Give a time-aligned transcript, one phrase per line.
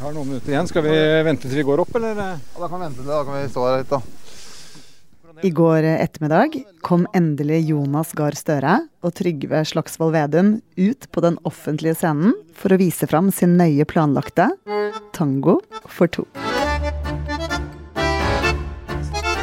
[0.00, 0.64] Vi har noen minutter igjen.
[0.64, 0.92] Skal vi
[1.26, 2.16] vente til vi går opp, eller?
[2.16, 3.98] Ja, da kan vi vente til da kan vi stå her litt, da.
[5.44, 11.36] I går ettermiddag kom endelig Jonas Gahr Støre og Trygve Slagsvold Vedum ut på den
[11.44, 14.48] offentlige scenen for å vise fram sin nøye planlagte
[15.12, 16.24] tango for to.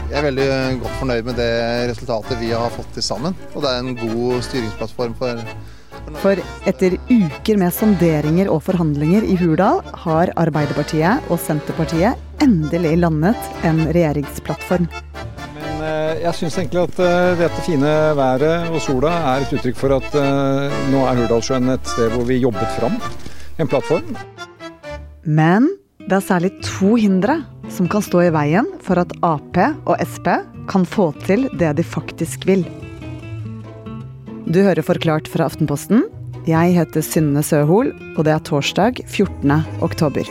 [0.10, 0.52] Jeg er veldig
[0.82, 1.54] godt fornøyd med det
[1.94, 3.38] resultatet vi har fått til sammen.
[3.54, 5.46] Og det er en god styringsplattform for
[6.22, 6.40] For
[6.70, 13.84] etter uker med sonderinger og forhandlinger i Hurdal, har Arbeiderpartiet og Senterpartiet endelig landet en
[13.90, 14.88] regjeringsplattform.
[15.58, 19.80] Men eh, jeg syns egentlig at eh, dette fine været og sola er et uttrykk
[19.80, 22.98] for at eh, nå er Hurdalssjøen et sted hvor vi jobbet fram
[23.58, 24.16] en plattform.
[25.28, 25.70] Men
[26.08, 27.42] det er særlig to hindre
[27.74, 30.40] som kan stå i veien for at Ap og Sp
[30.72, 32.64] kan få til det de faktisk vil.
[34.48, 36.06] Du hører Forklart fra Aftenposten.
[36.48, 39.58] Jeg heter Synne Søhol, og det er torsdag 14.
[39.84, 40.30] oktober.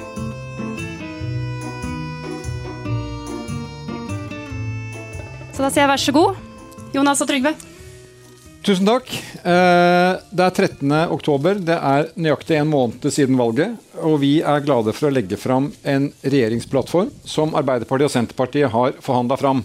[5.52, 6.40] Så da sier jeg vær så god,
[6.96, 7.52] Jonas og Trygve.
[8.66, 9.12] Tusen takk.
[9.46, 10.90] Eh, Det er 13.
[11.12, 11.60] oktober.
[11.60, 13.76] Det er nøyaktig en måned siden valget.
[14.02, 18.96] Og vi er glade for å legge fram en regjeringsplattform som Arbeiderpartiet og Senterpartiet har
[18.98, 19.62] forhandla fram.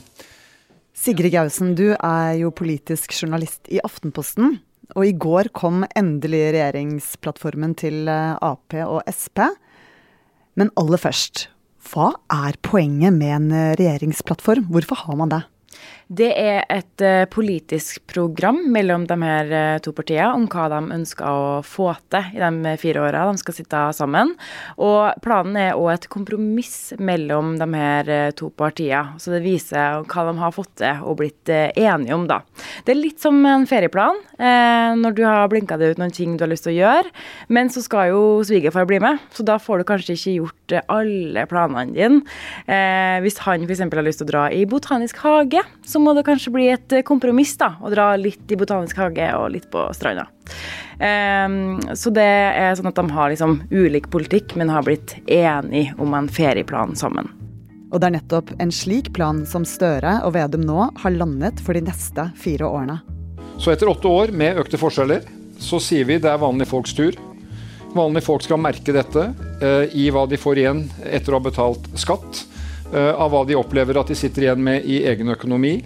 [1.01, 4.59] Sigrid Gausen, du er jo politisk journalist i Aftenposten.
[4.93, 9.47] Og i går kom endelig regjeringsplattformen til eh, Ap og Sp.
[10.59, 11.47] Men aller først,
[11.89, 14.67] hva er poenget med en eh, regjeringsplattform?
[14.69, 15.41] Hvorfor har man det?
[16.11, 20.79] Det er et eh, politisk program mellom de her eh, to partiene om hva de
[20.97, 24.33] ønsker å få til i de fire åra de skal sitte sammen.
[24.75, 29.15] Og planen er òg et kompromiss mellom de her eh, to partiene.
[29.23, 32.41] Så det viser hva de har fått til og blitt eh, enige om, da.
[32.83, 36.35] Det er litt som en ferieplan, eh, når du har blinka deg ut noen ting
[36.35, 37.15] du har lyst til å gjøre.
[37.55, 40.85] Men så skal jo svigerfar bli med, så da får du kanskje ikke gjort eh,
[40.91, 42.21] alle planene dine.
[42.67, 43.87] Eh, hvis han f.eks.
[43.87, 47.05] har lyst til å dra i botanisk hage, så må det kanskje bli et eh,
[47.07, 47.73] kompromiss, da.
[47.81, 50.27] Å dra litt i botanisk hage og litt på stranda.
[51.01, 55.95] Um, så det er sånn at de har liksom ulik politikk, men har blitt enige
[56.01, 57.31] om en ferieplan sammen.
[57.91, 61.75] Og det er nettopp en slik plan som Støre og Vedum nå har landet for
[61.75, 63.01] de neste fire årene.
[63.59, 65.25] Så etter åtte år med økte forskjeller,
[65.61, 67.17] så sier vi det er vanlige folks tur.
[67.91, 69.27] Vanlige folk skal merke dette
[69.61, 72.45] eh, i hva de får igjen etter å ha betalt skatt.
[72.93, 75.79] Eh, av hva de opplever at de sitter igjen med i egen økonomi.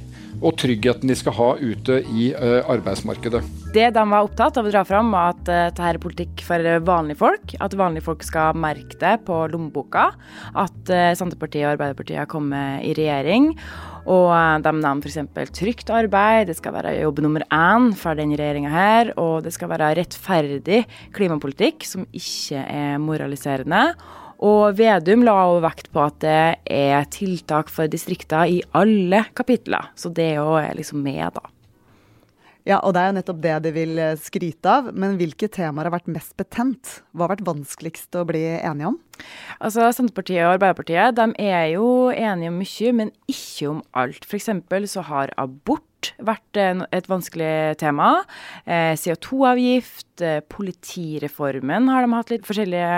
[0.44, 3.44] Og tryggheten de skal ha ute i eh, arbeidsmarkedet.
[3.76, 6.68] Det de var opptatt av å dra fram, var at uh, dette er politikk for
[6.88, 7.56] vanlige folk.
[7.60, 10.06] At vanlige folk skal merke det på lommeboka.
[10.56, 13.50] At eh, Senterpartiet og Arbeiderpartiet har kommet i regjering.
[14.06, 15.52] Og eh, de nevner f.eks.
[15.60, 19.12] trygt arbeid, det skal være jobb nummer én for denne regjeringa her.
[19.20, 20.86] Og det skal være rettferdig
[21.16, 23.90] klimapolitikk som ikke er moraliserende.
[24.44, 26.40] Og Vedum la også vekt på at det
[26.76, 29.92] er tiltak for distrikter i alle kapitler.
[29.96, 31.52] Så det òg er liksom med, da.
[32.66, 34.88] Ja, og det er jo nettopp det de vil eh, skryte av.
[34.98, 36.96] Men hvilke temaer har vært mest betent?
[37.14, 38.98] Hva har vært vanskeligst å bli enige om?
[39.60, 44.26] Altså, Senterpartiet og Arbeiderpartiet de er jo enige om mye, men ikke om alt.
[44.26, 44.50] F.eks.
[44.96, 45.86] så har abort
[46.24, 48.12] vært et vanskelig tema.
[48.66, 52.98] Eh, CO2-avgift, eh, politireformen har de hatt litt forskjellige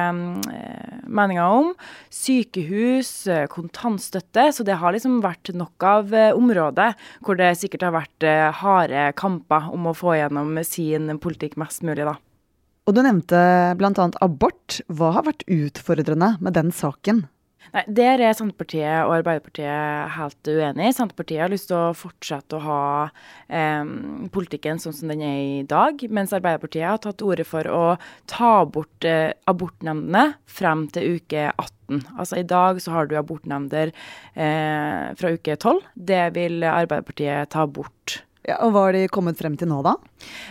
[0.53, 1.73] eh, meninger om.
[2.13, 4.49] Sykehus, eh, kontantstøtte.
[4.53, 6.95] Så det har liksom vært nok av eh, områder
[7.25, 11.85] hvor det sikkert har vært eh, harde kamper om å få gjennom sin politikk mest
[11.87, 12.17] mulig, da.
[12.87, 13.39] Og du nevnte
[13.75, 14.11] bl.a.
[14.23, 14.79] abort.
[14.87, 17.25] Hva har vært utfordrende med den saken?
[17.73, 20.93] Nei, Der er Senterpartiet og Arbeiderpartiet helt uenige.
[20.95, 22.81] Senterpartiet har lyst til å fortsette å ha
[23.47, 23.89] eh,
[24.33, 27.83] politikken sånn som den er i dag, mens Arbeiderpartiet har tatt til orde for å
[28.29, 32.03] ta bort eh, abortnemndene frem til uke 18.
[32.19, 35.83] Altså I dag så har du abortnemnder eh, fra uke 12.
[35.95, 38.21] Det vil Arbeiderpartiet ta bort.
[38.47, 39.97] Ja, og hva har de kommet frem til nå, da?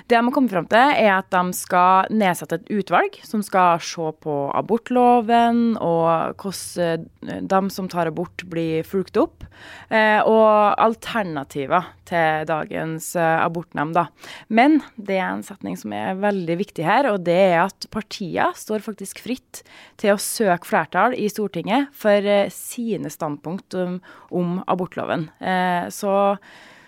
[0.05, 3.81] Det de har kommet frem til, er at de skal nedsette et utvalg som skal
[3.81, 9.47] se på abortloven og hvordan de som tar abort, blir fulgt opp.
[9.89, 13.97] Eh, og alternativer til dagens eh, abortnemnd.
[13.97, 14.07] da.
[14.53, 18.53] Men det er en setning som er veldig viktig her, og det er at partier
[18.61, 19.65] står faktisk fritt
[20.01, 25.31] til å søke flertall i Stortinget for eh, sine standpunkt om, abortloven.
[25.41, 26.37] Eh, så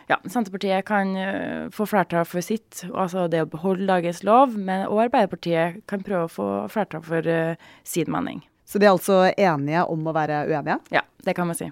[0.09, 4.87] ja, Senterpartiet kan eh, få flertall for sitt, altså det å beholde dagens lov, men,
[4.89, 8.41] og Arbeiderpartiet kan prøve å få flertall for eh, sin mening.
[8.65, 10.79] Så de er altså enige om å være uenige?
[10.97, 11.69] Ja, det kan man si.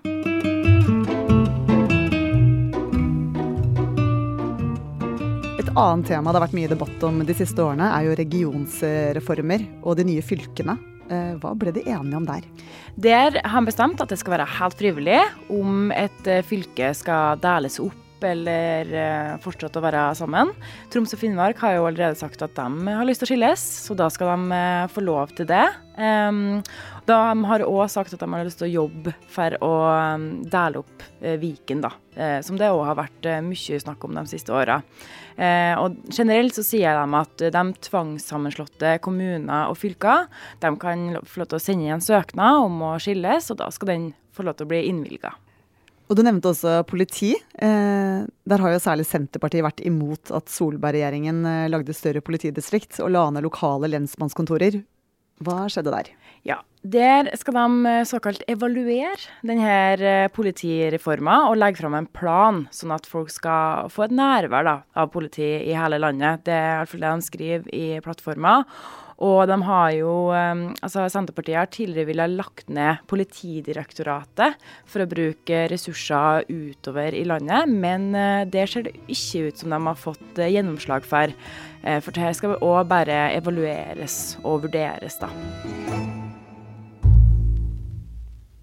[5.56, 9.68] Et annet tema det har vært mye debatt om de siste årene, er jo regionsreformer
[9.80, 10.76] og de nye fylkene.
[11.08, 12.44] Eh, hva ble de enige om der?
[13.00, 15.22] Der har han bestemt at det skal være helt frivillig
[15.52, 18.02] om et fylke skal deles opp
[18.32, 20.52] eller fortsatt å være sammen.
[20.92, 23.96] Troms og Finnmark har jo allerede sagt at de har lyst til å skilles, så
[23.98, 25.64] da skal de uh, få lov til det.
[25.96, 26.58] Um,
[27.06, 27.16] de
[27.48, 29.70] har òg sagt at de har lyst til å jobbe for å
[30.16, 31.92] um, dele opp uh, Viken, da.
[32.44, 34.78] som det òg har vært mye snakk om de siste åra.
[35.82, 40.24] og generelt så sier de at de tvangssammenslåtte kommuner og fylker
[40.62, 43.92] de kan få lov til å sende en søknad om å skilles, og da skal
[43.92, 45.34] den få lov til å bli innvilga.
[46.06, 47.32] Og du nevnte også politi.
[47.34, 53.10] Eh, der har jo særlig Senterpartiet vært imot at Solberg-regjeringen eh, lagde større politidistrikt og
[53.16, 54.78] la ned lokale lensmannskontorer.
[55.42, 56.12] Hva skjedde der?
[56.46, 62.94] Ja, Der skal de eh, såkalt evaluere denne politireforma og legge fram en plan, sånn
[62.94, 66.46] at folk skal få et nærvær da, av politi i hele landet.
[66.46, 68.60] Det er iallfall det de skriver i plattforma.
[69.24, 75.62] Og de har jo altså Senterpartiet har tidligere ville lagt ned Politidirektoratet for å bruke
[75.72, 80.40] ressurser utover i landet, men eh, det ser det ikke ut som de har fått
[80.40, 81.32] eh, gjennomslag for.
[81.82, 85.30] Eh, for det skal òg bare evalueres og vurderes, da.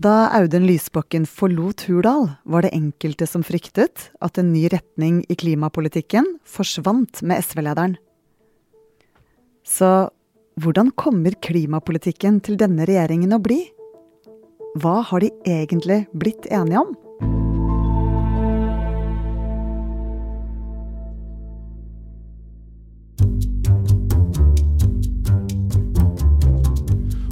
[0.03, 5.37] Da Audun Lysbakken forlot Hurdal, var det enkelte som fryktet at en ny retning i
[5.39, 7.95] klimapolitikken forsvant med SV-lederen.
[9.63, 10.11] Så
[10.61, 13.63] hvordan kommer klimapolitikken til denne regjeringen å bli?
[14.81, 16.93] Hva har de egentlig blitt enige om?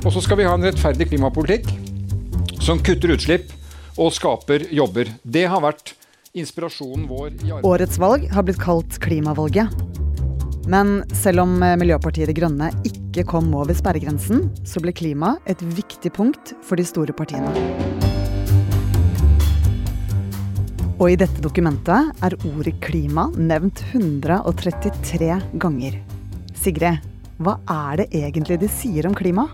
[0.02, 1.70] Og så skal vi ha en rettferdig klimapolitikk
[2.62, 3.52] som kutter utslipp
[4.02, 5.14] og skaper jobber.
[5.22, 5.94] Det har vært
[6.38, 7.38] inspirasjonen vår.
[7.62, 9.70] Årets valg har blitt kalt klimavalget.
[10.70, 16.14] Men selv om Miljøpartiet De Grønne ikke kom over sperregrensen, så ble klima et viktig
[16.16, 17.52] punkt for de store partiene.
[21.02, 25.98] Og i dette dokumentet er ordet klima nevnt 133 ganger.
[26.56, 27.02] Sigrid,
[27.42, 29.48] hva er det egentlig de sier om klima?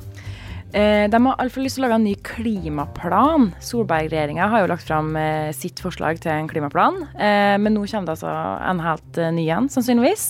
[0.75, 3.50] Eh, de har iallfall lyst til å lage en ny klimaplan.
[3.63, 8.18] Solberg-regjeringa har jo lagt fram eh, sitt forslag til en klimaplan, men nå kommer det
[8.18, 8.33] altså
[8.69, 10.27] en helt ny en, sannsynligvis.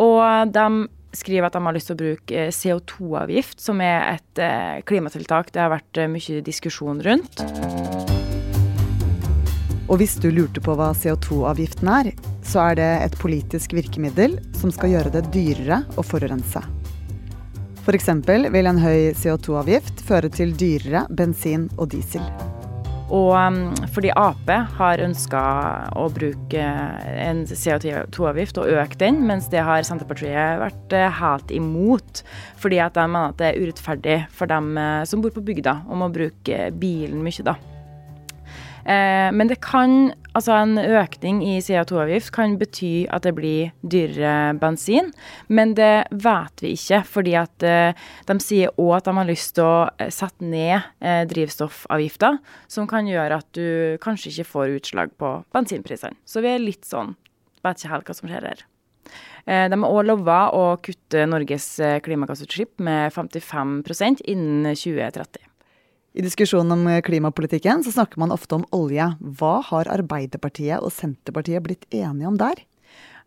[0.00, 0.68] Og de
[1.18, 5.52] skriver at de har lyst til å bruke eh, CO2-avgift, som er et eh, klimatiltak
[5.54, 7.42] det har vært eh, mye diskusjon rundt.
[9.84, 12.14] Og hvis du lurte på hva CO2-avgiften er,
[12.44, 16.64] så er det et politisk virkemiddel som skal gjøre det dyrere å forurense.
[17.84, 18.10] F.eks.
[18.54, 22.24] vil en høy CO2-avgift føre til dyrere bensin og diesel.
[23.12, 23.58] Og um,
[23.92, 24.48] fordi Ap
[24.78, 25.40] har ønska
[25.98, 26.62] å bruke
[27.20, 32.24] en CO2-avgift og øke den, mens det har Senterpartiet vært eh, helt imot.
[32.60, 35.82] Fordi at de mener at det er urettferdig for dem eh, som bor på bygda,
[35.92, 37.58] om å bruke bilen mye, da.
[38.84, 44.54] Eh, men det kan, altså en økning i CO2-avgift kan bety at det blir dyrere
[44.60, 45.12] bensin.
[45.48, 49.54] Men det vet vi ikke, fordi at eh, de sier òg at de har lyst
[49.58, 50.90] til å eh, sette ned
[51.30, 52.38] drivstoffavgifter,
[52.70, 56.18] som kan gjøre at du kanskje ikke får utslag på bensinprisene.
[56.28, 57.16] Så vi er litt sånn
[57.64, 58.58] Vet ikke helt hva som skjer her.
[59.48, 61.70] De har òg lova å kutte Norges
[62.04, 65.53] klimagassutslipp med 55% innen 2030.
[66.14, 69.08] I diskusjonen om eh, klimapolitikken så snakker man ofte om olje.
[69.18, 72.62] Hva har Arbeiderpartiet og Senterpartiet blitt enige om der?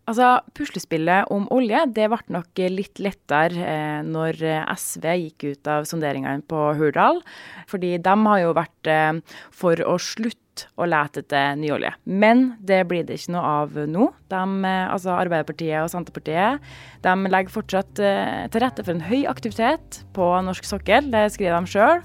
[0.07, 4.39] Altså, Puslespillet om olje det ble nok litt lettere eh, når
[4.71, 7.19] SV gikk ut av sonderingene på Hurdal.
[7.67, 9.19] Fordi de har jo vært eh,
[9.51, 11.91] for å slutte å lete etter ny olje.
[12.07, 14.07] Men det blir det ikke noe av nå.
[14.31, 14.41] De,
[14.71, 16.63] eh, altså Arbeiderpartiet og Senterpartiet
[17.03, 21.11] de legger fortsatt eh, til rette for en høy aktivitet på norsk sokkel.
[21.11, 22.03] Det skriver de sjøl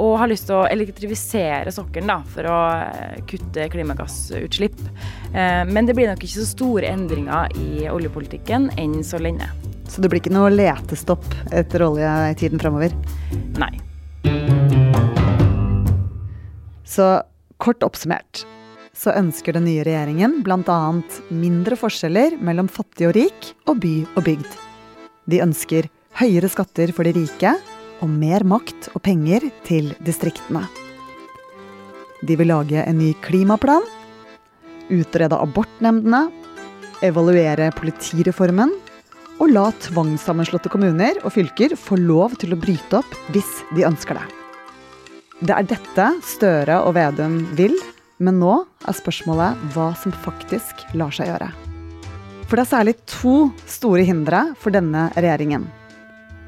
[0.00, 4.78] og har lyst til å elektrifisere sokkelen da, for å eh, kutte klimagassutslipp.
[5.32, 9.50] Eh, men det blir nok ikke så store endringer i oljepolitikken enn så lenge.
[9.88, 12.94] Så det blir ikke noe letestopp etter olje i tiden framover?
[13.60, 13.74] Nei.
[16.88, 17.08] Så
[17.60, 18.46] kort oppsummert
[18.96, 20.78] så ønsker den nye regjeringen bl.a.
[21.32, 24.56] mindre forskjeller mellom fattig og rik og by og bygd.
[25.32, 25.88] De ønsker
[26.20, 27.54] høyere skatter for de rike
[28.02, 30.66] og mer makt og penger til distriktene.
[32.22, 33.84] De vil lage en ny klimaplan,
[34.92, 36.28] utrede abortnemndene,
[37.02, 38.74] evaluere politireformen
[39.42, 44.18] og la tvangssammenslåtte kommuner og fylker få lov til å bryte opp hvis de ønsker
[44.18, 44.28] det.
[45.42, 47.74] Det er dette Støre og Vedum vil,
[48.22, 51.50] men nå er spørsmålet hva som faktisk lar seg gjøre.
[52.46, 53.34] For det er særlig to
[53.66, 55.64] store hindre for denne regjeringen.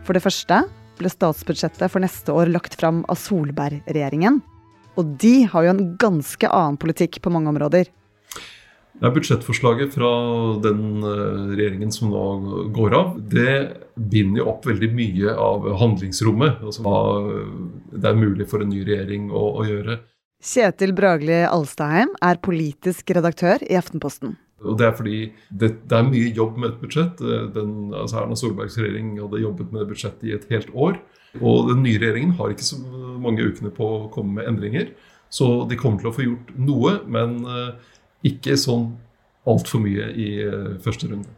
[0.07, 0.61] For det første
[0.99, 4.41] ble statsbudsjettet for neste år lagt fram av Solberg-regjeringen.
[5.01, 7.91] Og de har jo en ganske annen politikk på mange områder.
[9.03, 10.11] Ja, budsjettforslaget fra
[10.63, 13.55] den eh, regjeringen som nå går av, det
[13.99, 16.63] binder jo opp veldig mye av handlingsrommet.
[16.63, 16.99] Altså hva
[17.91, 19.99] det er mulig for en ny regjering å, å gjøre.
[20.45, 24.37] Kjetil Bragli Alstaheim er politisk redaktør i Aftenposten.
[24.65, 25.19] Og Det er fordi
[25.51, 27.23] det, det, er mye jobb med et budsjett.
[27.55, 30.99] Den, altså Erna Solbergs regjering hadde jobbet med budsjettet i et helt år.
[31.41, 32.79] Og den nye regjeringen har ikke så
[33.21, 34.93] mange ukene på å komme med endringer.
[35.35, 37.75] Så de kommer til å få gjort noe, men uh,
[38.27, 38.93] ikke sånn
[39.51, 41.29] altfor mye i eh, første runde.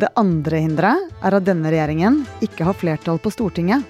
[0.00, 3.82] Det andre hinderet er at denne regjeringen ikke har flertall på Stortinget.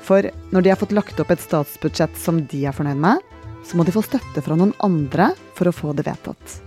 [0.00, 0.24] For
[0.54, 3.20] når de har fått lagt opp et statsbudsjett som de er fornøyd med,
[3.64, 6.58] så må de få støtte fra noen andre for å få det vedtatt.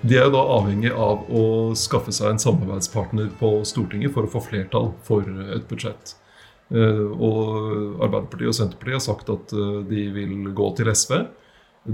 [0.00, 1.44] De er da avhengig av å
[1.78, 6.14] skaffe seg en samarbeidspartner på Stortinget for å få flertall for et budsjett.
[6.68, 11.14] Eh, og Arbeiderpartiet og Senterpartiet har sagt at eh, de vil gå til SV.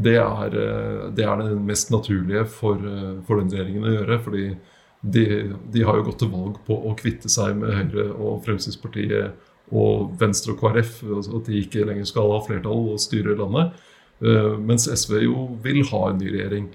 [0.04, 2.82] Det er, eh, det, er det mest naturlige for,
[3.24, 4.20] for, den regjeringen å gjøre.
[4.26, 4.46] fordi
[5.00, 5.24] de,
[5.72, 10.14] de, har jo gått til valg på å kvitte seg med Høyre og Fremskrittspartiet og
[10.20, 11.02] Venstre og KrF.
[11.08, 13.80] Altså at de ikke lenger skal ha flertall og styre landet.
[14.20, 16.68] Mens SV jo vil ha en ny regjering.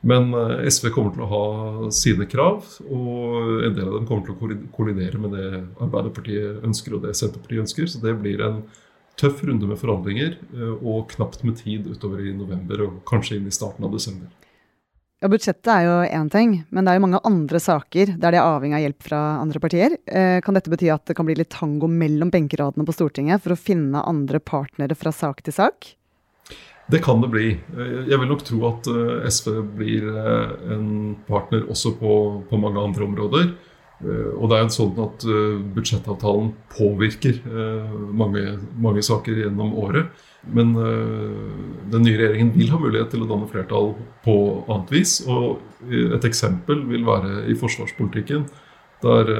[0.00, 1.44] Men eh, SV kommer til å ha
[1.92, 6.96] sine krav, og en del av dem kommer til å kollidere med det Arbeiderpartiet ønsker
[6.96, 7.90] og det Senterpartiet ønsker.
[7.90, 8.62] Så det blir en
[9.20, 13.50] tøff runde med forhandlinger eh, og knapt med tid utover i november og kanskje inn
[13.50, 14.30] i starten av desember.
[15.20, 18.38] Ja, Budsjettet er jo én ting, men det er jo mange andre saker der de
[18.40, 19.98] er avhengig av hjelp fra andre partier.
[20.08, 23.52] Eh, kan dette bety at det kan bli litt tango mellom benkeradene på Stortinget for
[23.52, 25.92] å finne andre partnere fra sak til sak?
[26.90, 27.48] Det kan det bli.
[28.10, 30.86] Jeg vil nok tro at eh, SV blir eh, en
[31.28, 32.14] partner også på,
[32.50, 33.52] på mange andre områder.
[34.00, 35.26] Eh, og det er jo sånn at
[35.76, 37.38] budsjettavtalen påvirker
[38.16, 40.10] mange, mange saker gjennom året.
[40.40, 43.90] Men den nye regjeringen vil ha mulighet til å danne flertall
[44.24, 44.36] på
[44.72, 45.18] annet vis.
[45.28, 48.46] Og et eksempel vil være i forsvarspolitikken,
[49.04, 49.34] der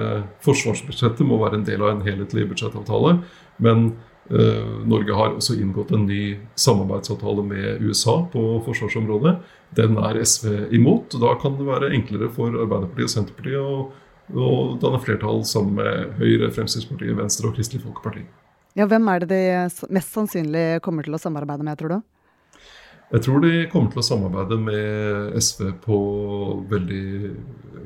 [0.45, 3.17] forsvarsbudsjettet må være en del av en helhetlig budsjettavtale.
[3.65, 3.95] Men
[4.31, 9.33] Norge har også inngått en ny samarbeidsavtale med USA på forsvarsområdet.
[9.75, 11.15] Den er SV imot.
[11.15, 13.81] og Da kan det være enklere for Arbeiderpartiet og Senterpartiet å,
[14.31, 18.23] å danne flertall sammen med Høyre, Fremskrittspartiet, Venstre og Kristelig Folkeparti.
[18.79, 19.43] Ja, Hvem er det de
[19.91, 22.01] mest sannsynlig kommer til å samarbeide med, tror du?
[23.11, 25.97] Jeg tror de kommer til å samarbeide med SV på,
[26.71, 27.07] veldig,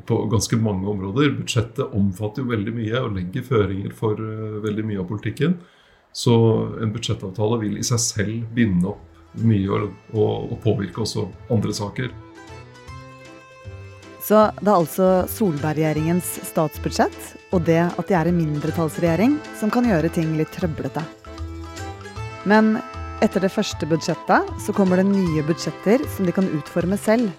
[0.05, 1.31] på ganske mange områder.
[1.39, 5.57] Budsjettet omfatter jo veldig mye og legger føringer for uh, veldig mye av politikken.
[6.15, 6.35] Så
[6.83, 11.75] en budsjettavtale vil i seg selv binde opp mye og, og, og påvirke også andre
[11.75, 12.13] saker.
[14.25, 19.85] Så det er altså Solberg-regjeringens statsbudsjett og det at de er en mindretallsregjering som kan
[19.89, 21.03] gjøre ting litt trøblete.
[22.49, 22.79] Men
[23.25, 27.31] etter det første budsjettet så kommer det nye budsjetter som de kan utforme selv.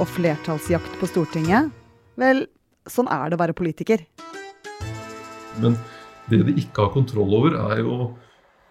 [0.00, 1.72] Og flertallsjakt på Stortinget
[2.16, 2.46] Vel,
[2.88, 4.00] sånn er det å være politiker.
[5.60, 5.76] Men
[6.30, 8.14] det de ikke har kontroll over, er jo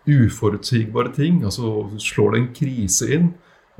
[0.05, 1.43] uforutsigbare ting.
[1.43, 3.29] Altså slår det en krise inn?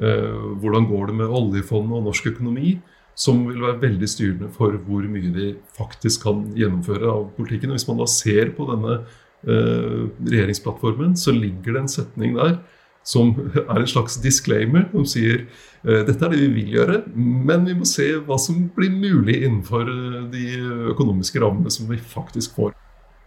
[0.02, 2.78] Eh, hvordan går det med oljefondet og norsk økonomi?
[3.16, 7.72] Som vil være veldig styrende for hvor mye de faktisk kan gjennomføre av politikken.
[7.72, 12.58] Og hvis man da ser på denne eh, regjeringsplattformen, så ligger det en setning der
[13.06, 13.36] som
[13.70, 15.46] er en slags disclaimer, som sier
[15.86, 19.44] eh, dette er det vi vil gjøre, men vi må se hva som blir mulig
[19.44, 19.92] innenfor
[20.34, 20.48] de
[20.92, 22.74] økonomiske rammene som vi faktisk får.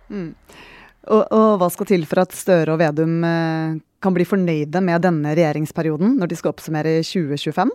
[0.08, 0.32] Mm.
[1.08, 5.04] Og, og, hva skal til for at Støre og Vedum eh, kan bli fornøyde med
[5.04, 7.72] denne regjeringsperioden, når de skal oppsummere 2025?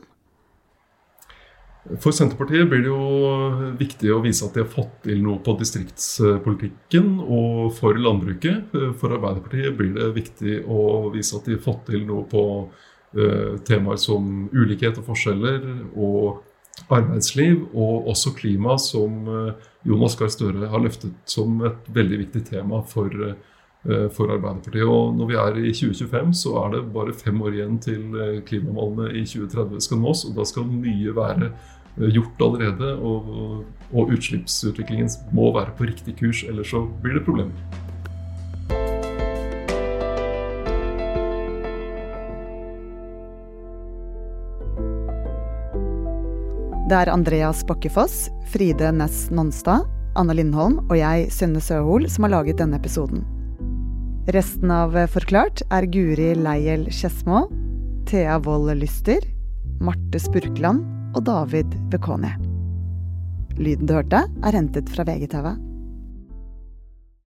[1.99, 5.55] For Senterpartiet blir det jo viktig å vise at de har fått til noe på
[5.59, 8.71] distriktspolitikken og for landbruket.
[9.01, 13.59] For Arbeiderpartiet blir det viktig å vise at de har fått til noe på uh,
[13.67, 16.39] temaer som ulikhet og forskjeller og
[16.89, 22.43] arbeidsliv, og også klima, som uh, Jonas Gahr Støre har løftet som et veldig viktig
[22.47, 24.87] tema for, eh, for, Arbeiderpartiet.
[24.87, 28.41] Og når vi er i 2025, så er det bare fem år igjen til eh,
[28.47, 30.25] klimamålene i 2030 skal nås.
[30.29, 36.15] Og da skal mye være eh, gjort allerede, og, og utslippsutviklingen må være på riktig
[36.19, 37.82] kurs, ellers så blir det problemer.
[46.93, 52.35] Det er Andreas Bakkefoss, Fride Næss Nonstad, Anne Lindholm og jeg, Synne Søhol, som har
[52.35, 53.23] laget denne episoden.
[54.35, 57.47] Resten av Forklart er Guri Leiel Skedsmo,
[58.05, 59.25] Thea Wold Lyster,
[59.81, 60.85] Marte Spurkland
[61.17, 62.29] og David Bekoni.
[63.57, 65.49] Lyden du hørte, er hentet fra VGTV.